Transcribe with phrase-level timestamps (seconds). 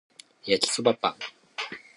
[0.47, 1.15] 焼きそばパン